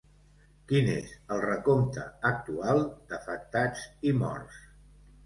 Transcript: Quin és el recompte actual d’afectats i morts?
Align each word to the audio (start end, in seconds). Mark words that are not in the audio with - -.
Quin 0.69 0.87
és 0.93 1.11
el 1.35 1.43
recompte 1.43 2.05
actual 2.29 2.81
d’afectats 3.13 3.85
i 4.13 4.15
morts? 4.23 4.59